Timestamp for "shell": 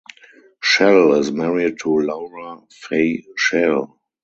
0.63-1.13, 3.37-3.99